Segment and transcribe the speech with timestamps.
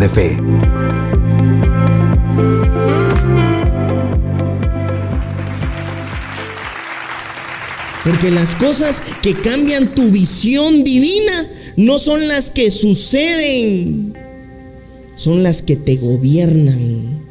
[0.00, 0.38] De Fe.
[8.04, 11.46] Porque las cosas que cambian tu visión divina
[11.76, 14.14] no son las que suceden,
[15.14, 17.22] son las que te gobiernan.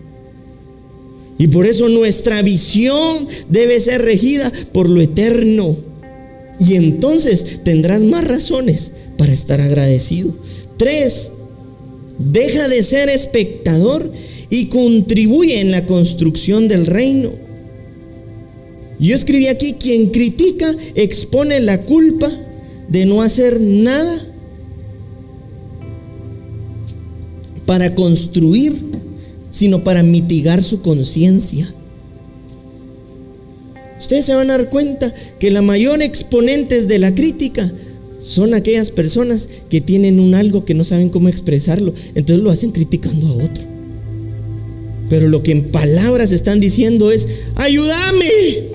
[1.39, 5.77] Y por eso nuestra visión debe ser regida por lo eterno.
[6.59, 10.35] Y entonces tendrás más razones para estar agradecido.
[10.77, 11.31] Tres,
[12.17, 14.11] deja de ser espectador
[14.49, 17.31] y contribuye en la construcción del reino.
[18.99, 22.31] Yo escribí aquí, quien critica expone la culpa
[22.87, 24.27] de no hacer nada
[27.65, 28.75] para construir,
[29.49, 31.73] sino para mitigar su conciencia.
[33.97, 37.71] Ustedes se van a dar cuenta que la mayor exponentes de la crítica
[38.21, 42.71] son aquellas personas que tienen un algo que no saben cómo expresarlo, entonces lo hacen
[42.71, 43.63] criticando a otro.
[45.09, 48.71] Pero lo que en palabras están diciendo es, ayúdame.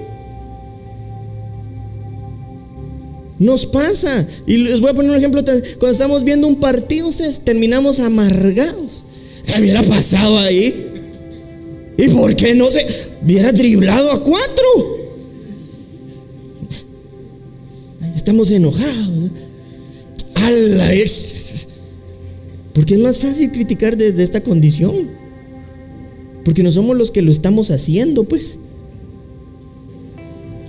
[3.39, 4.27] Nos pasa.
[4.47, 5.43] Y les voy a poner un ejemplo.
[5.43, 9.05] Cuando estamos viendo un partido, ustedes terminamos amargados.
[9.47, 10.93] ¿Qué hubiera pasado ahí?
[11.97, 12.87] ¿Y por qué no se
[13.23, 15.06] hubiera driblado a cuatro?
[18.27, 19.31] Estamos enojados.
[20.35, 20.91] ¡Hala!
[22.75, 25.11] Porque es más fácil criticar desde esta condición.
[26.45, 28.59] Porque no somos los que lo estamos haciendo, pues.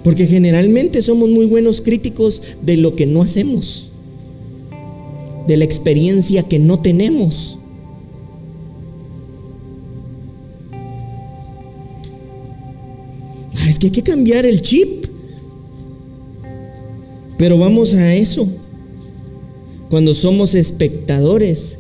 [0.03, 3.89] Porque generalmente somos muy buenos críticos de lo que no hacemos,
[5.47, 7.58] de la experiencia que no tenemos.
[13.55, 15.06] Ah, es que hay que cambiar el chip.
[17.38, 18.48] Pero vamos a eso.
[19.90, 21.78] Cuando somos espectadores,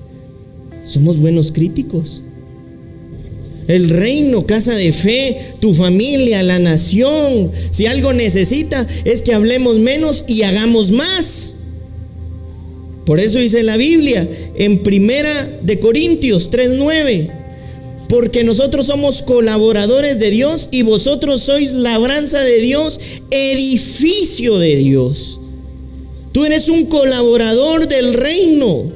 [0.85, 2.23] somos buenos críticos
[3.67, 7.51] el reino, casa de fe, tu familia, la nación.
[7.69, 11.55] Si algo necesita es que hablemos menos y hagamos más.
[13.05, 17.29] Por eso dice la Biblia en Primera de Corintios 3:9,
[18.09, 22.99] porque nosotros somos colaboradores de Dios y vosotros sois labranza de Dios,
[23.31, 25.39] edificio de Dios.
[26.37, 28.91] Tú eres un colaborador del reino.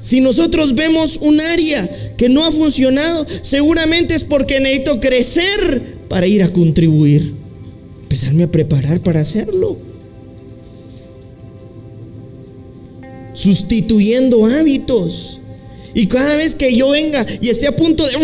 [0.00, 6.26] Si nosotros vemos un área que no ha funcionado, seguramente es porque necesito crecer para
[6.26, 7.34] ir a contribuir.
[8.02, 9.78] Empezarme a preparar para hacerlo.
[13.32, 15.38] Sustituyendo hábitos.
[15.94, 18.14] Y cada vez que yo venga y esté a punto de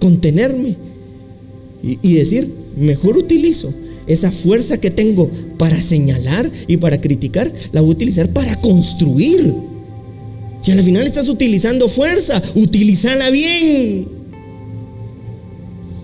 [0.00, 0.74] contenerme
[1.82, 3.74] y, y decir, mejor utilizo
[4.06, 9.54] esa fuerza que tengo para señalar y para criticar, la voy a utilizar para construir.
[10.60, 14.08] Si al final estás utilizando fuerza, utilízala bien.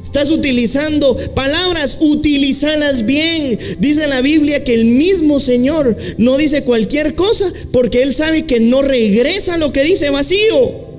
[0.02, 3.58] Estás utilizando palabras, utilizalas bien.
[3.78, 8.60] Dice la Biblia que el mismo Señor no dice cualquier cosa porque Él sabe que
[8.60, 10.91] no regresa lo que dice vacío.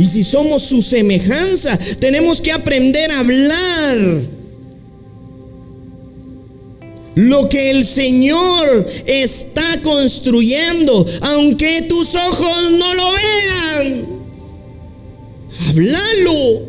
[0.00, 3.98] Y si somos su semejanza, tenemos que aprender a hablar
[7.16, 14.06] lo que el Señor está construyendo, aunque tus ojos no lo vean.
[15.68, 16.62] Hablalo,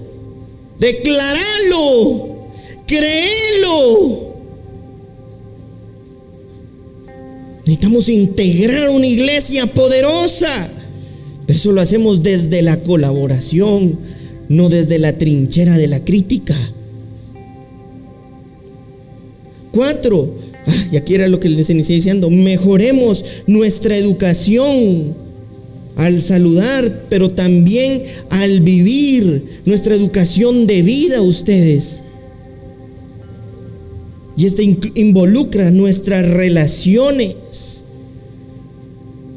[0.78, 2.50] declaralo,
[2.86, 4.36] créelo.
[7.60, 10.70] Necesitamos integrar una iglesia poderosa.
[11.52, 14.00] Pero eso lo hacemos desde la colaboración,
[14.48, 16.56] no desde la trinchera de la crítica.
[19.74, 20.34] Cuatro,
[20.66, 25.14] ah, y aquí era lo que les inicié diciendo, mejoremos nuestra educación
[25.98, 32.04] al saludar, pero también al vivir, nuestra educación de vida ustedes.
[34.38, 34.62] Y esto
[34.96, 37.81] involucra nuestras relaciones.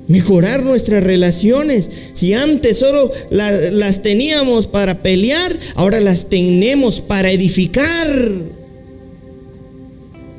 [0.06, 1.90] Mejorar nuestras relaciones.
[2.12, 8.54] Si antes solo las teníamos para pelear, ahora las tenemos para edificar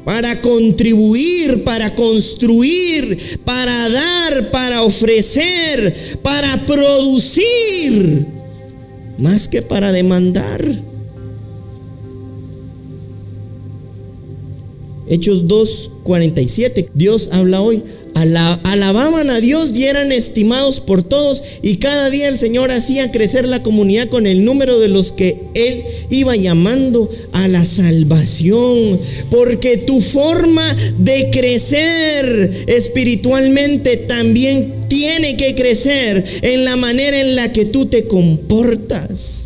[0.06, 8.28] para contribuir, para construir, para dar, para ofrecer, para producir,
[9.18, 10.64] más que para demandar.
[15.08, 17.84] Hechos 2.47, Dios habla hoy
[18.16, 23.46] alababan a Dios y eran estimados por todos y cada día el Señor hacía crecer
[23.46, 29.00] la comunidad con el número de los que Él iba llamando a la salvación.
[29.30, 30.66] Porque tu forma
[30.98, 38.06] de crecer espiritualmente también tiene que crecer en la manera en la que tú te
[38.06, 39.45] comportas.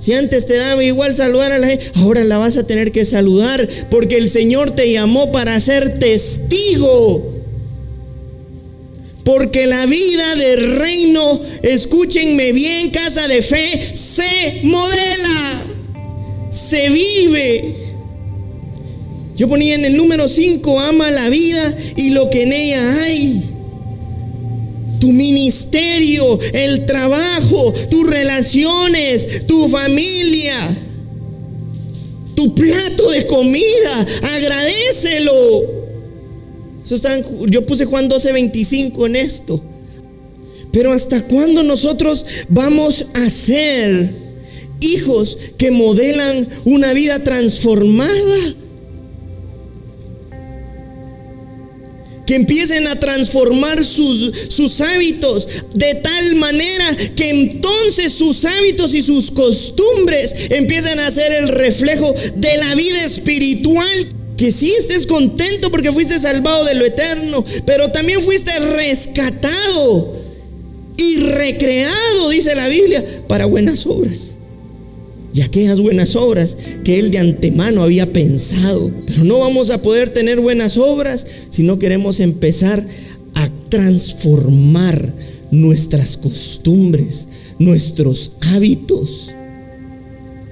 [0.00, 3.04] Si antes te daba igual saludar a la gente, ahora la vas a tener que
[3.04, 7.34] saludar porque el Señor te llamó para ser testigo.
[9.24, 15.64] Porque la vida del reino, escúchenme bien, casa de fe, se modela,
[16.50, 17.74] se vive.
[19.36, 23.49] Yo ponía en el número 5, ama la vida y lo que en ella hay
[25.00, 30.54] tu ministerio, el trabajo, tus relaciones, tu familia,
[32.36, 35.80] tu plato de comida, agradecelo.
[36.84, 36.96] Eso
[37.46, 39.62] yo puse Juan 12, 25 en esto.
[40.72, 44.10] Pero ¿hasta cuándo nosotros vamos a ser
[44.80, 48.54] hijos que modelan una vida transformada?
[52.30, 59.02] Que empiecen a transformar sus, sus hábitos de tal manera que entonces sus hábitos y
[59.02, 64.06] sus costumbres empiecen a ser el reflejo de la vida espiritual.
[64.36, 70.14] Que sí estés contento porque fuiste salvado de lo eterno, pero también fuiste rescatado
[70.96, 74.34] y recreado, dice la Biblia, para buenas obras
[75.32, 78.90] y aquellas buenas obras que Él de antemano había pensado.
[79.06, 82.84] Pero no vamos a poder tener buenas obras si no queremos empezar
[83.34, 85.14] a transformar
[85.50, 87.26] nuestras costumbres,
[87.58, 89.30] nuestros hábitos.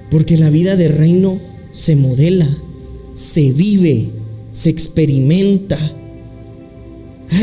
[0.09, 1.37] Porque la vida de reino
[1.71, 2.47] se modela,
[3.13, 4.07] se vive,
[4.53, 5.77] se experimenta.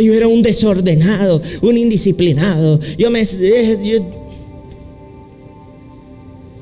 [0.02, 2.80] yo era un desordenado, un indisciplinado.
[2.98, 3.24] Yo me...
[3.84, 4.25] Yo,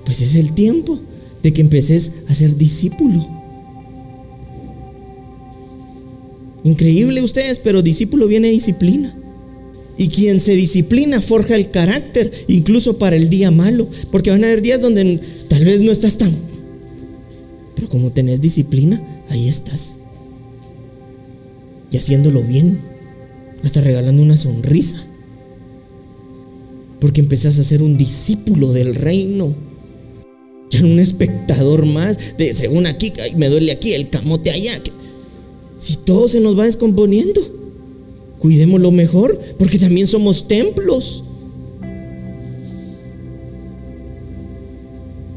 [0.04, 1.00] pues es el tiempo
[1.42, 3.28] de que empeces a ser discípulo.
[6.64, 9.14] Increíble ustedes, pero discípulo viene disciplina.
[9.96, 13.88] Y quien se disciplina forja el carácter, incluso para el día malo.
[14.10, 16.34] Porque van a haber días donde tal vez no estás tan...
[17.76, 19.96] Pero como tenés disciplina, ahí estás.
[21.90, 22.80] Y haciéndolo bien.
[23.62, 25.04] Hasta regalando una sonrisa.
[26.98, 29.54] Porque empezás a ser un discípulo del reino
[30.82, 34.80] un espectador más de según aquí, me duele aquí, el camote allá.
[35.78, 37.40] Si todo se nos va descomponiendo,
[38.38, 41.24] cuidémoslo mejor, porque también somos templos.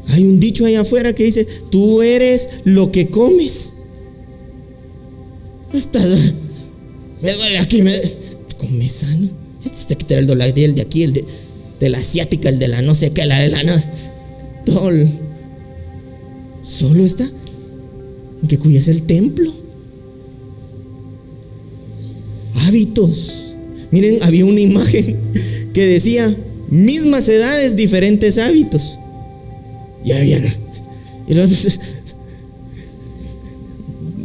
[0.08, 3.74] Hay un dicho allá afuera que dice, tú eres lo que comes.
[7.22, 7.94] me duele aquí, me
[8.56, 9.28] come sano.
[9.64, 11.24] Este que dólar el de aquí, el de,
[11.78, 13.74] de la asiática, el de la no sé qué, la de la no.
[14.64, 14.90] Todo
[16.62, 17.30] Solo está
[18.46, 19.52] que cuides el templo.
[22.54, 23.52] Hábitos.
[23.90, 25.16] Miren, había una imagen
[25.72, 26.34] que decía
[26.68, 28.96] mismas edades, diferentes hábitos.
[30.04, 30.44] Y habían.
[31.26, 31.78] Y los,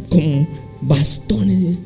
[0.08, 0.48] como
[0.82, 1.76] bastones.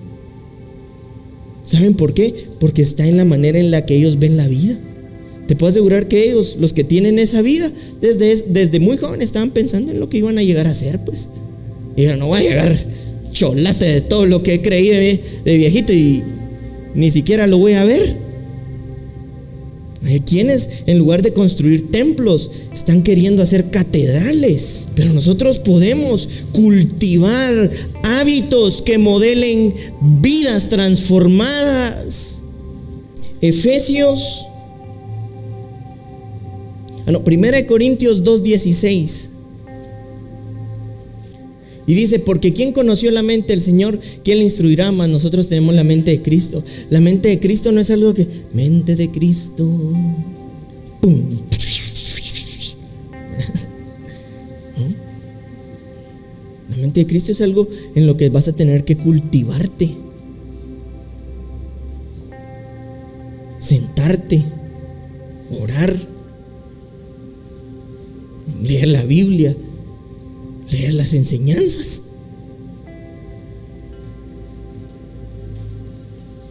[1.64, 2.46] ¿Saben por qué?
[2.60, 4.78] Porque está en la manera en la que ellos ven la vida.
[5.48, 7.72] Te puedo asegurar que ellos, los que tienen esa vida,
[8.02, 11.28] desde, desde muy jóvenes estaban pensando en lo que iban a llegar a ser, pues.
[11.96, 12.76] Y yo no voy a llegar
[13.32, 16.22] cholate de todo lo que he creído de, de viejito y
[16.94, 18.28] ni siquiera lo voy a ver.
[20.26, 24.88] Quienes, en lugar de construir templos, están queriendo hacer catedrales.
[24.94, 27.70] Pero nosotros podemos cultivar
[28.02, 29.74] hábitos que modelen
[30.20, 32.40] vidas transformadas.
[33.40, 34.46] Efesios
[37.10, 39.28] No, 1 Corintios 2.16.
[41.86, 43.98] Y dice, porque ¿quién conoció la mente del Señor?
[44.22, 44.92] ¿Quién le instruirá?
[44.92, 46.62] Más nosotros tenemos la mente de Cristo.
[46.90, 48.26] La mente de Cristo no es algo que...
[48.52, 49.66] Mente de Cristo.
[56.68, 59.88] La mente de Cristo es algo en lo que vas a tener que cultivarte.
[63.58, 64.44] Sentarte.
[65.58, 66.17] Orar
[68.62, 69.54] leer la Biblia,
[70.70, 72.02] leer las enseñanzas.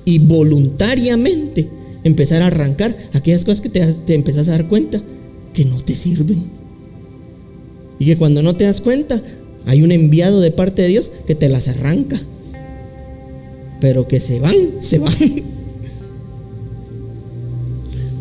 [0.05, 1.67] Y voluntariamente
[2.03, 5.01] empezar a arrancar aquellas cosas que te, te empezás a dar cuenta
[5.53, 6.45] que no te sirven.
[7.99, 9.21] Y que cuando no te das cuenta,
[9.65, 12.19] hay un enviado de parte de Dios que te las arranca.
[13.81, 15.13] pero que se van, se van.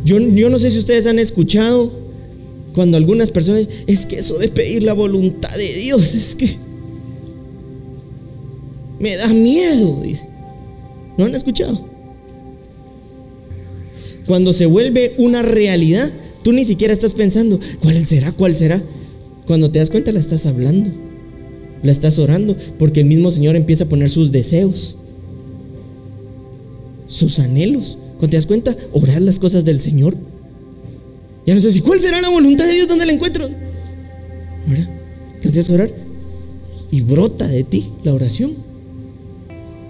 [0.05, 2.06] Yo, yo no sé si ustedes han escuchado
[2.76, 6.47] cuando algunas personas, es que eso de pedir la voluntad de Dios, es que
[9.00, 10.02] me da miedo.
[11.16, 11.88] ¿No han escuchado?
[14.26, 18.30] Cuando se vuelve una realidad, tú ni siquiera estás pensando, ¿cuál será?
[18.33, 18.83] ¿Cuál será?
[19.47, 20.90] Cuando te das cuenta la estás hablando,
[21.83, 24.99] la estás orando, porque el mismo Señor empieza a poner sus deseos,
[27.09, 27.97] sus anhelos.
[28.18, 30.14] Cuando te das cuenta, orar las cosas del Señor.
[31.47, 32.88] Ya no sé si, ¿cuál será la voluntad de Dios?
[32.88, 33.49] ¿Dónde la encuentro?
[34.67, 34.88] ¿Verdad?
[35.43, 35.91] Empiezas a orar
[36.91, 38.55] y brota de ti la oración.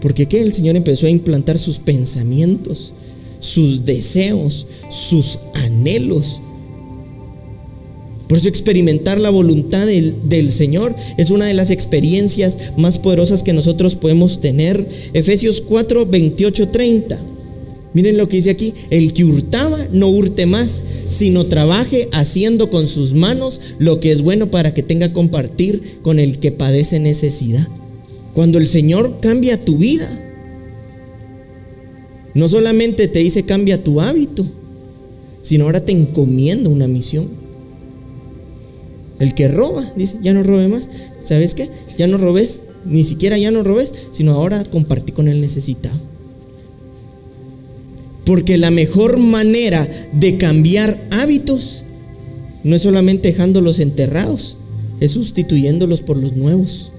[0.03, 2.93] Porque que el Señor empezó a implantar sus pensamientos,
[3.41, 6.41] sus deseos, sus anhelos
[8.29, 13.53] por eso experimentar la voluntad del, Señor es una de las experiencias más poderosas que
[13.53, 14.89] nosotros podemos tener.
[15.13, 17.19] Efesios 4, 28, 30.
[17.97, 22.89] Miren lo que dice aquí, el que hurtaba no hurte más, sino trabaje haciendo con
[22.89, 27.67] sus manos lo que es bueno para que tenga compartir con el que padece necesidad.
[28.35, 30.11] Cuando el Señor cambia tu vida,
[32.35, 34.45] no solamente te dice cambia tu hábito,
[35.41, 37.31] sino ahora te encomienda una misión.
[39.21, 40.91] El que roba, dice, ya no robe más.
[41.25, 41.71] ¿Sabes qué?
[41.97, 46.16] Ya no robes, ni siquiera ya no robes, sino ahora compartí con el necesitado.
[48.27, 51.85] Porque la mejor manera de cambiar hábitos
[52.65, 54.57] no es solamente dejándolos enterrados,
[54.99, 56.93] es sustituyéndolos por los nuevos.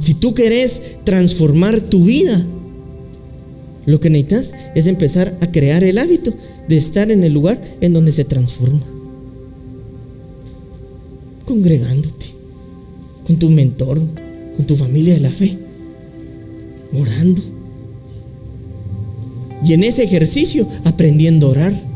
[0.00, 2.44] Si tú querés transformar tu vida,
[3.86, 6.34] lo que necesitas es empezar a crear el hábito
[6.68, 8.82] de estar en el lugar en donde se transforma.
[11.44, 12.26] Congregándote
[13.26, 14.00] con tu mentor,
[14.56, 15.56] con tu familia de la fe,
[16.92, 17.42] orando.
[19.64, 21.86] Y en ese ejercicio aprendiendo a orar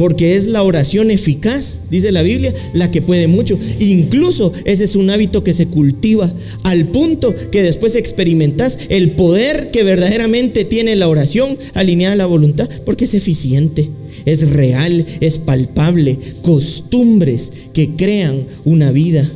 [0.00, 3.58] porque es la oración eficaz, dice la Biblia, la que puede mucho.
[3.80, 9.70] Incluso ese es un hábito que se cultiva al punto que después experimentas el poder
[9.70, 13.90] que verdaderamente tiene la oración alineada a la voluntad, porque es eficiente,
[14.24, 19.30] es real, es palpable, costumbres que crean una vida.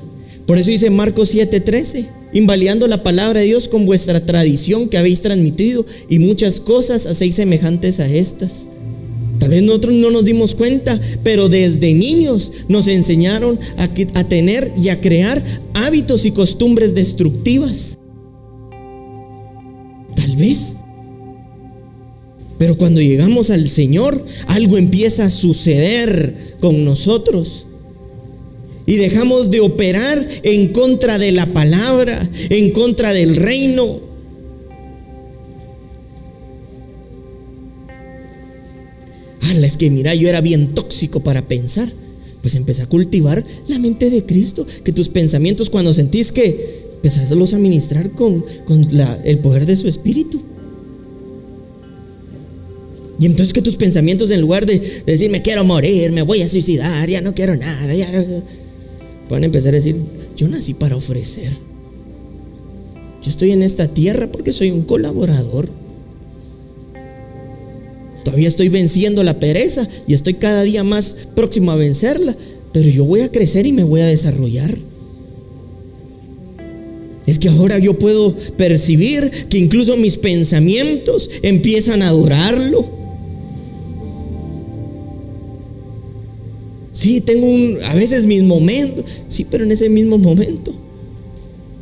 [0.47, 5.23] Por eso dice Marcos 7:13 invalidando la palabra de Dios con vuestra tradición que habéis
[5.23, 8.67] transmitido y muchas cosas hacéis semejantes a estas.
[9.39, 13.89] Tal vez nosotros no nos dimos cuenta, pero desde niños nos enseñaron a,
[14.19, 15.43] a tener y a crear
[15.75, 17.99] hábitos y costumbres destructivas.
[20.15, 20.77] Tal vez.
[22.59, 27.67] Pero cuando llegamos al Señor, algo empieza a suceder con nosotros.
[28.87, 34.15] Y dejamos de operar en contra de la palabra, en contra del reino.
[39.65, 41.91] es que mira, yo era bien tóxico para pensar.
[42.43, 47.33] Pues empecé a cultivar la mente de Cristo, que tus pensamientos cuando sentís que empezás
[47.33, 48.89] a los administrar con, con
[49.25, 50.43] el poder de su espíritu.
[53.19, 56.49] Y entonces que tus pensamientos en lugar de, decir me quiero morir, me voy a
[56.49, 58.11] suicidar, ya no quiero nada, ya
[59.35, 59.97] pueden empezar a decir,
[60.37, 61.51] yo nací para ofrecer.
[63.21, 65.69] Yo estoy en esta tierra porque soy un colaborador.
[68.25, 72.37] Todavía estoy venciendo la pereza y estoy cada día más próximo a vencerla,
[72.73, 74.79] pero yo voy a crecer y me voy a desarrollar.
[77.27, 82.89] Es que ahora yo puedo percibir que incluso mis pensamientos empiezan a adorarlo.
[87.05, 90.75] Sí, tengo un, a veces mis momentos, sí, pero en ese mismo momento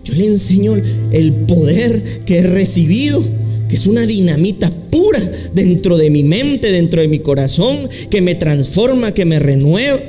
[0.02, 0.74] yo le enseño
[1.12, 3.24] el poder que he recibido
[3.68, 5.20] que es una dinamita pura
[5.54, 10.00] dentro de mi mente, dentro de mi corazón, que me transforma, que me renueva.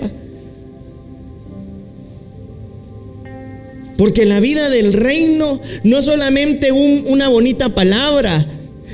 [3.97, 8.47] Porque la vida del reino no es solamente una bonita palabra,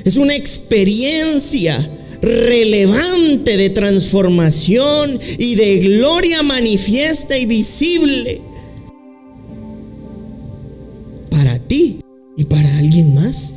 [0.04, 1.90] es una experiencia
[2.22, 8.42] relevante de transformación y de gloria manifiesta y visible
[11.30, 12.00] para ti
[12.36, 13.54] y para alguien más.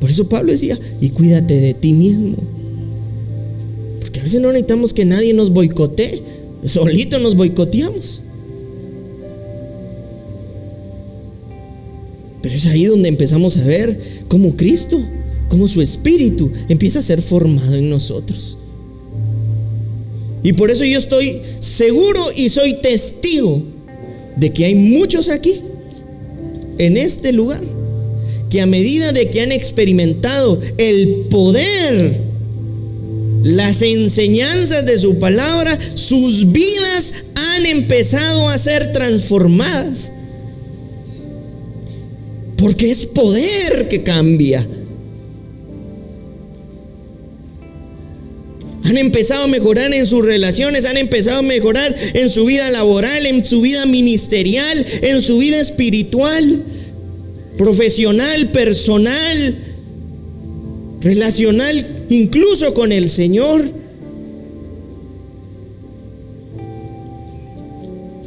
[0.00, 2.36] Por eso Pablo decía, y cuídate de ti mismo.
[4.00, 6.22] Porque a veces no necesitamos que nadie nos boicotee,
[6.64, 8.22] solito nos boicoteamos.
[12.42, 15.02] Pero es ahí donde empezamos a ver cómo Cristo,
[15.48, 18.56] cómo su espíritu empieza a ser formado en nosotros.
[20.42, 23.62] Y por eso yo estoy seguro y soy testigo
[24.36, 25.60] de que hay muchos aquí,
[26.78, 27.60] en este lugar,
[28.48, 32.20] que a medida de que han experimentado el poder,
[33.42, 40.12] las enseñanzas de su palabra, sus vidas han empezado a ser transformadas.
[42.60, 44.66] Porque es poder que cambia.
[48.84, 53.24] Han empezado a mejorar en sus relaciones, han empezado a mejorar en su vida laboral,
[53.24, 56.62] en su vida ministerial, en su vida espiritual,
[57.56, 59.58] profesional, personal,
[61.00, 63.79] relacional, incluso con el Señor.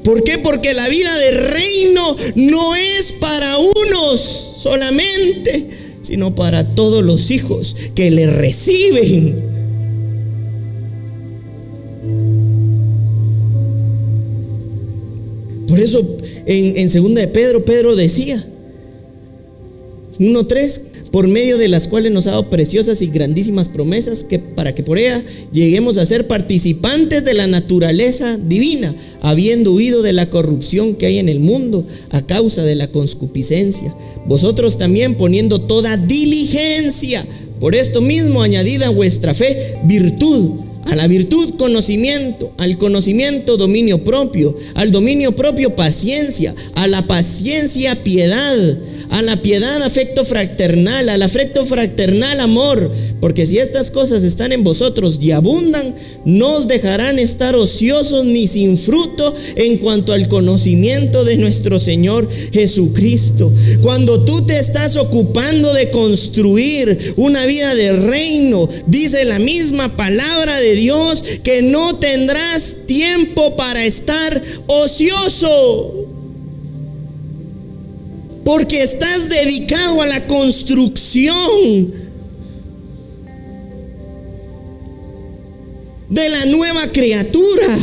[0.04, 0.38] ¿Por qué?
[0.38, 4.20] Porque la vida de reino no es para unos
[4.58, 5.68] solamente,
[6.02, 9.54] sino para todos los hijos que le reciben.
[15.68, 18.44] Por eso en, segunda de Pedro, Pedro decía,
[20.20, 20.82] 1.3,
[21.14, 24.82] por medio de las cuales nos ha dado preciosas y grandísimas promesas que para que
[24.82, 30.96] por ella lleguemos a ser participantes de la naturaleza divina, habiendo huido de la corrupción
[30.96, 33.96] que hay en el mundo a causa de la conscupiscencia.
[34.26, 37.24] Vosotros también poniendo toda diligencia,
[37.60, 40.54] por esto mismo añadida vuestra fe virtud
[40.86, 48.04] a la virtud conocimiento, al conocimiento dominio propio, al dominio propio paciencia, a la paciencia
[48.04, 48.58] piedad,
[49.10, 54.64] a la piedad afecto fraternal, al afecto fraternal amor, porque si estas cosas están en
[54.64, 55.96] vosotros y abundan,
[56.26, 62.30] no os dejarán estar ociosos ni sin fruto en cuanto al conocimiento de nuestro Señor
[62.52, 63.52] Jesucristo.
[63.82, 70.60] Cuando tú te estás ocupando de construir una vida de reino, dice la misma palabra
[70.60, 76.03] de Dios que no tendrás tiempo para estar ocioso.
[78.44, 81.94] Porque estás dedicado a la construcción
[86.10, 87.80] de la nueva criatura.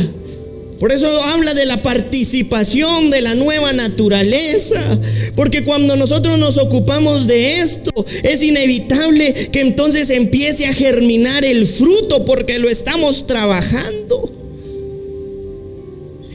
[0.79, 4.81] Por eso habla de la participación de la nueva naturaleza.
[5.35, 7.91] Porque cuando nosotros nos ocupamos de esto,
[8.23, 14.31] es inevitable que entonces empiece a germinar el fruto porque lo estamos trabajando.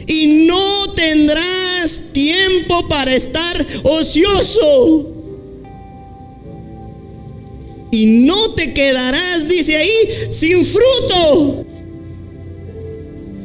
[0.07, 5.12] Y no tendrás tiempo para estar ocioso.
[7.90, 9.90] Y no te quedarás, dice ahí,
[10.31, 11.66] sin fruto.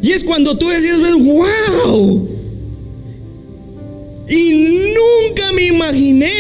[0.01, 2.29] Y es cuando tú decías, wow.
[4.29, 6.31] Y nunca me imaginé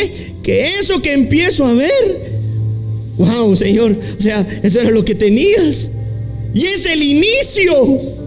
[0.41, 2.31] que eso que empiezo a ver,
[3.17, 5.91] wow, Señor, o sea, eso era lo que tenías.
[6.55, 8.20] Y es el inicio.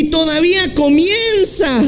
[0.00, 1.84] Y todavía comienza.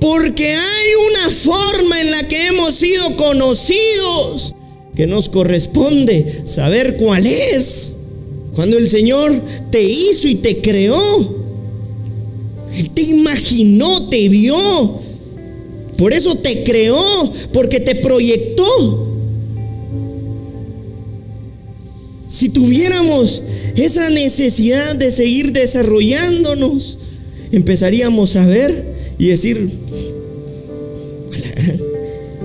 [0.00, 4.54] Porque hay una forma en la que hemos sido conocidos
[4.96, 7.96] que nos corresponde saber cuál es.
[8.54, 11.36] Cuando el Señor te hizo y te creó,
[12.74, 15.00] Él te imaginó, te vio.
[15.98, 19.06] Por eso te creó, porque te proyectó.
[22.36, 23.42] Si tuviéramos
[23.76, 26.98] esa necesidad de seguir desarrollándonos,
[27.50, 28.84] empezaríamos a ver
[29.18, 29.70] y decir,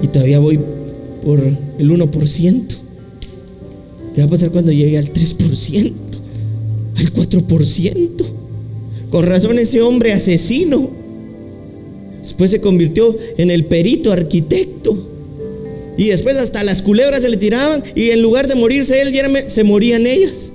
[0.02, 0.62] y todavía voy
[1.22, 1.42] por
[1.78, 2.64] el 1%.
[4.16, 5.94] ¿Qué va a pasar cuando llegue al 3%?
[6.96, 8.26] Al 4%.
[9.10, 10.90] Con razón ese hombre asesino.
[12.22, 15.11] Después se convirtió en el perito arquitecto.
[15.98, 19.14] Y después hasta las culebras se le tiraban y en lugar de morirse él,
[19.48, 20.54] se morían ellas.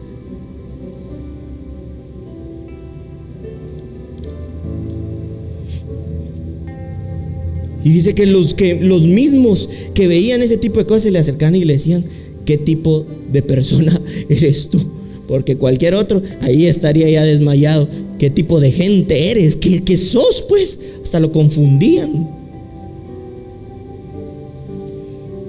[7.85, 11.21] Y dice que los, que los mismos que veían ese tipo de cosas se le
[11.21, 12.05] acercaban y le decían,
[12.45, 14.81] ¿qué tipo de persona eres tú?
[15.29, 17.89] Porque cualquier otro ahí estaría ya desmayado.
[18.19, 19.55] ¿Qué tipo de gente eres?
[19.55, 20.45] ¿Qué, qué sos?
[20.49, 22.36] Pues hasta lo confundían.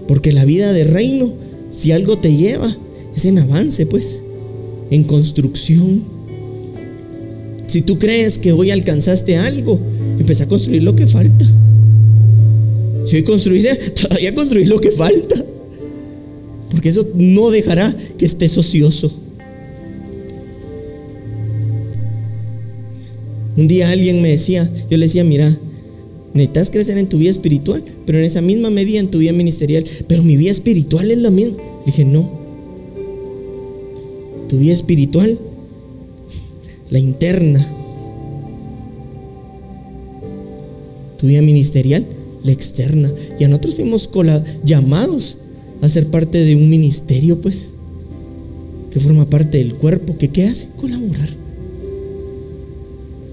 [0.07, 1.33] Porque la vida de reino,
[1.69, 2.75] si algo te lleva,
[3.15, 4.19] es en avance, pues,
[4.89, 6.03] en construcción.
[7.67, 9.79] Si tú crees que hoy alcanzaste algo,
[10.19, 11.45] empieza a construir lo que falta.
[13.05, 15.43] Si hoy construiste, todavía construir lo que falta.
[16.71, 19.11] Porque eso no dejará que estés ocioso.
[23.55, 25.57] Un día alguien me decía, yo le decía, mira,
[26.37, 29.83] necesitas crecer en tu vida espiritual, pero en esa misma medida en tu vida ministerial.
[30.07, 31.57] Pero mi vida espiritual es la misma.
[31.85, 32.29] dije, no.
[34.47, 35.37] Tu vida espiritual,
[36.89, 37.67] la interna.
[41.19, 42.05] Tu vida ministerial,
[42.43, 43.11] la externa.
[43.39, 44.09] Y a nosotros fuimos
[44.63, 45.37] llamados
[45.81, 47.69] a ser parte de un ministerio, pues,
[48.91, 50.69] que forma parte del cuerpo, que ¿qué hace?
[50.79, 51.29] Colaborar.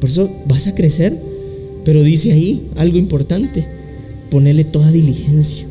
[0.00, 1.18] Por eso vas a crecer,
[1.84, 3.66] pero dice ahí algo importante,
[4.30, 5.66] ponerle toda diligencia.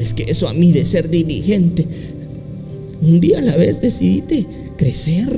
[0.00, 1.86] es que eso a mí de ser diligente,
[3.02, 4.46] un día a la vez decidiste
[4.76, 5.28] crecer,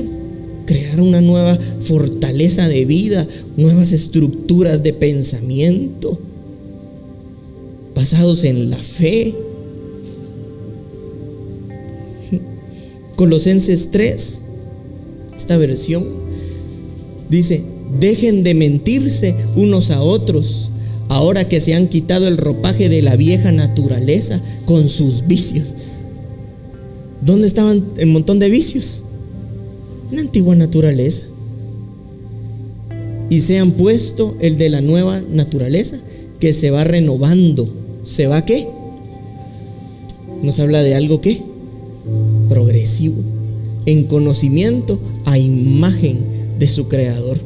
[0.66, 6.18] crear una nueva fortaleza de vida, nuevas estructuras de pensamiento
[7.94, 9.34] basados en la fe.
[13.16, 14.40] Colosenses 3,
[15.36, 16.21] esta versión,
[17.32, 17.64] dice,
[17.98, 20.70] dejen de mentirse unos a otros,
[21.08, 25.74] ahora que se han quitado el ropaje de la vieja naturaleza con sus vicios.
[27.20, 29.02] ¿Dónde estaban el montón de vicios?
[30.12, 31.24] La antigua naturaleza.
[33.30, 35.98] Y se han puesto el de la nueva naturaleza
[36.38, 38.66] que se va renovando ¿Se va qué?
[40.42, 41.40] Nos habla de algo que
[42.48, 43.16] progresivo,
[43.86, 46.18] en conocimiento a imagen
[46.62, 47.38] de su creador.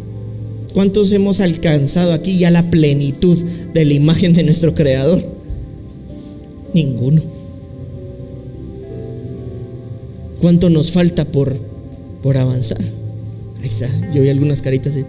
[0.75, 3.39] ¿Cuántos hemos alcanzado aquí ya la plenitud
[3.73, 5.25] de la imagen de nuestro creador?
[6.75, 7.23] Ninguno.
[10.43, 11.57] ¿Cuánto nos falta por,
[12.23, 12.83] por avanzar?
[13.63, 14.95] Ahí está, yo vi algunas caritas.
[14.95, 15.07] De...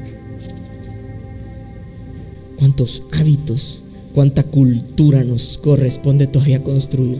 [2.57, 3.81] ¿Cuántos hábitos
[4.17, 7.17] cuánta cultura nos corresponde todavía construir.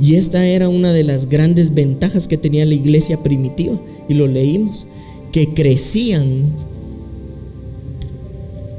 [0.00, 4.28] Y esta era una de las grandes ventajas que tenía la iglesia primitiva, y lo
[4.28, 4.86] leímos,
[5.36, 6.44] que crecían,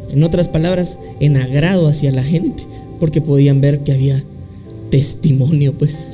[0.09, 2.63] en otras palabras, en agrado hacia la gente,
[2.99, 4.23] porque podían ver que había
[4.89, 6.13] testimonio, pues.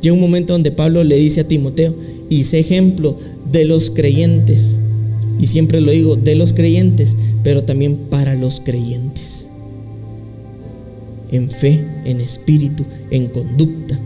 [0.00, 1.96] Llega un momento donde Pablo le dice a Timoteo,
[2.28, 3.16] y sé ejemplo
[3.50, 4.78] de los creyentes,
[5.40, 9.48] y siempre lo digo, de los creyentes, pero también para los creyentes.
[11.32, 13.98] En fe, en espíritu, en conducta.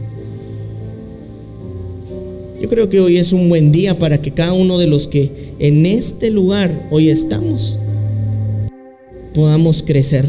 [2.65, 5.31] Yo creo que hoy es un buen día para que cada uno de los que
[5.59, 7.79] en este lugar hoy estamos
[9.35, 10.27] podamos crecer.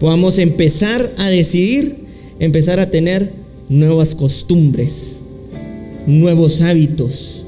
[0.00, 1.98] Podamos empezar a decidir,
[2.40, 3.30] empezar a tener
[3.68, 5.20] nuevas costumbres,
[6.08, 7.44] nuevos hábitos,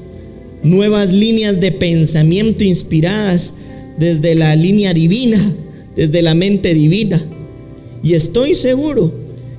[0.63, 3.53] nuevas líneas de pensamiento inspiradas
[3.99, 5.53] desde la línea divina,
[5.97, 7.21] desde la mente divina.
[8.01, 9.13] Y estoy seguro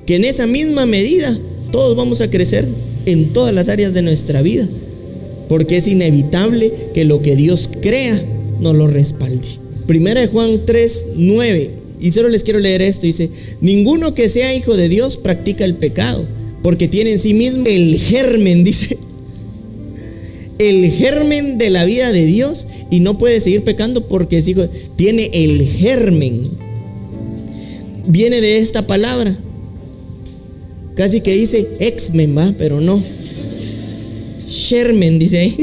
[0.07, 1.37] que en esa misma medida
[1.71, 2.67] todos vamos a crecer
[3.05, 4.67] en todas las áreas de nuestra vida,
[5.49, 8.21] porque es inevitable que lo que Dios crea
[8.59, 9.47] nos lo respalde.
[9.87, 13.29] Primera de Juan 3, 9, y solo les quiero leer esto, dice,
[13.61, 16.25] ninguno que sea hijo de Dios practica el pecado,
[16.61, 18.97] porque tiene en sí mismo el germen, dice,
[20.59, 24.67] el germen de la vida de Dios y no puede seguir pecando porque es hijo,
[24.95, 26.49] tiene el germen.
[28.05, 29.35] Viene de esta palabra.
[30.95, 33.01] Casi que dice exmen, va, pero no.
[34.47, 35.55] Shermen dice ahí.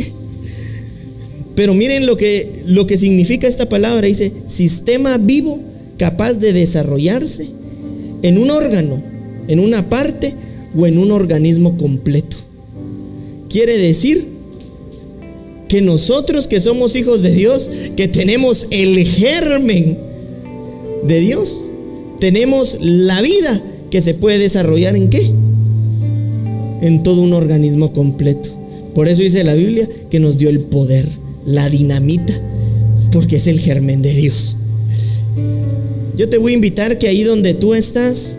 [1.54, 4.06] Pero miren lo que, lo que significa esta palabra.
[4.06, 5.60] Dice sistema vivo
[5.98, 7.48] capaz de desarrollarse
[8.22, 9.02] en un órgano,
[9.46, 10.34] en una parte
[10.76, 12.36] o en un organismo completo.
[13.48, 14.26] Quiere decir
[15.68, 19.98] que nosotros que somos hijos de Dios, que tenemos el germen
[21.04, 21.66] de Dios,
[22.18, 25.30] tenemos la vida que se puede desarrollar en qué?
[26.82, 28.50] En todo un organismo completo.
[28.94, 31.08] Por eso dice la Biblia que nos dio el poder,
[31.44, 32.40] la dinamita,
[33.12, 34.56] porque es el germen de Dios.
[36.16, 38.36] Yo te voy a invitar que ahí donde tú estás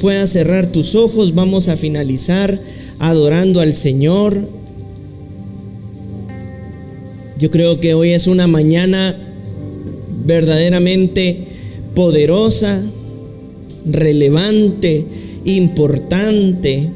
[0.00, 1.34] puedas cerrar tus ojos.
[1.34, 2.60] Vamos a finalizar
[2.98, 4.56] adorando al Señor
[7.38, 9.14] yo creo que hoy es una mañana
[10.24, 11.44] verdaderamente
[11.94, 12.82] poderosa,
[13.86, 15.04] relevante,
[15.44, 16.88] importante,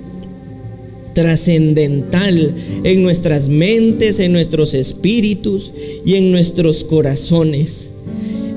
[1.14, 5.72] trascendental en nuestras mentes, en nuestros espíritus
[6.05, 7.90] y en nuestros corazones.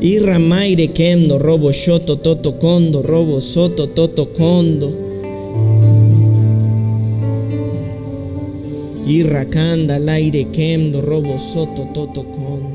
[0.02, 5.04] Y ramaire kendo, robo shoto toto kondo, robo soto toto kondo.
[9.06, 12.73] Y Irracanda, al aire, quemdo, robo, soto, toto, condo.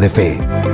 [0.00, 0.65] De Fe